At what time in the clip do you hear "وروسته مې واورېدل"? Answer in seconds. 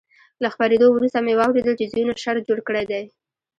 0.91-1.75